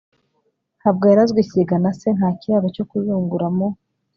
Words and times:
ntabwo 0.79 1.03
yarazwe 1.11 1.39
ikigega 1.41 1.75
na 1.83 1.91
se. 1.99 2.07
nta 2.17 2.29
kiraro 2.39 2.67
cyo 2.75 2.83
kuzungura. 2.89 3.45
mu 3.55 3.67